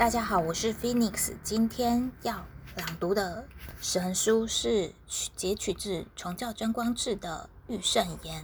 [0.00, 1.34] 大家好，我是 Phoenix。
[1.44, 3.46] 今天要朗读的
[3.82, 4.94] 神书是
[5.36, 8.42] 截取自《崇教真光志》的《御圣言》，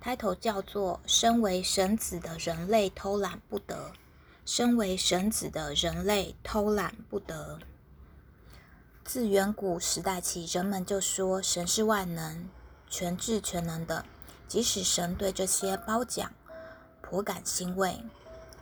[0.00, 3.92] 开头叫做“身为神子的人类偷懒不得”。
[4.46, 7.58] 身为神子的人类偷懒不得。
[9.04, 12.48] 自远古时代起，人们就说神是万能、
[12.88, 14.06] 全智全能的。
[14.48, 16.32] 即使神对这些褒奖
[17.02, 18.02] 颇感欣慰，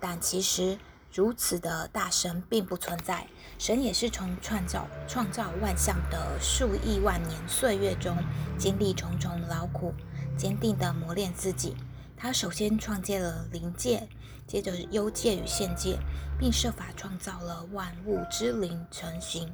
[0.00, 0.76] 但其实。
[1.12, 3.26] 如此的大神并不存在，
[3.58, 8.16] 神也是从创造创造万象的数亿万年岁月中，
[8.56, 9.92] 经历重重劳苦，
[10.36, 11.76] 坚定地磨练自己。
[12.16, 14.08] 他首先创建了灵界，
[14.46, 15.98] 接着幽界与现界，
[16.38, 19.52] 并设法创造了万物之灵成型，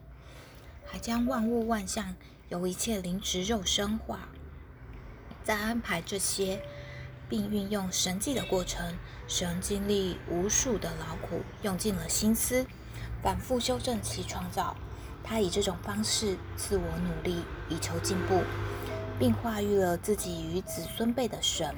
[0.84, 2.14] 还将万物万象
[2.50, 4.28] 由一切灵植肉生化，
[5.42, 6.62] 再安排这些。
[7.28, 8.94] 并运用神迹的过程，
[9.26, 12.66] 神经历无数的劳苦，用尽了心思，
[13.22, 14.76] 反复修正其创造。
[15.24, 18.42] 他以这种方式自我努力，以求进步，
[19.18, 21.74] 并化育了自己与子孙辈的神。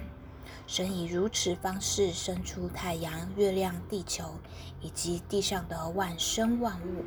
[0.66, 4.34] 神以如此方式生出太阳、月亮、地球
[4.82, 7.06] 以及地上的万生万物，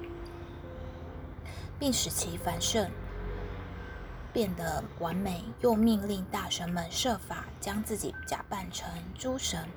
[1.78, 2.90] 并使其繁盛。
[4.34, 9.68] 变得完美，又命令大神们设法将自己假扮成诸神，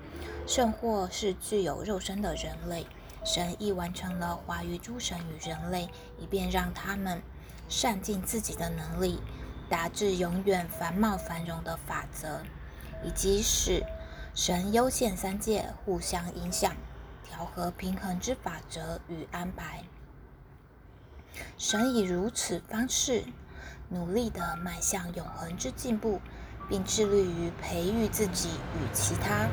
[0.47, 2.86] 甚或是具有肉身的人类。
[3.25, 5.88] 神亦完成了华于诸神与人类，
[6.19, 7.22] 以便让他们
[7.69, 9.20] 善尽自己的能力，
[9.69, 12.42] 达至永远繁茂繁荣的法则，
[13.02, 13.82] 以及使
[14.34, 16.77] 神优先三界互相影响、
[17.25, 19.82] 调和平衡之法则与安排。
[21.56, 23.25] 神以如此方式。
[23.88, 26.20] 努力地迈向永恒之进步，
[26.68, 29.48] 并致力于培育自己与其他。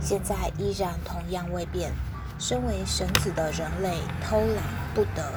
[0.00, 1.92] 现在依然同样未变。
[2.36, 5.32] 身为神子的人类，偷懒不得。